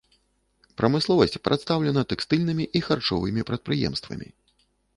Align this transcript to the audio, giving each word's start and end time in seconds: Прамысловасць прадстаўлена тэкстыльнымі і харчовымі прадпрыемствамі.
Прамысловасць 0.79 1.37
прадстаўлена 1.49 2.01
тэкстыльнымі 2.13 2.65
і 2.79 2.83
харчовымі 2.89 3.47
прадпрыемствамі. 3.51 4.27